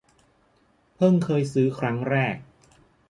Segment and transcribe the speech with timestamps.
[0.95, 2.35] เพิ่งเคยซื้อครั้งแรก